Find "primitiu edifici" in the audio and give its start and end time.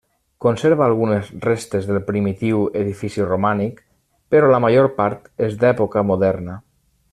2.07-3.27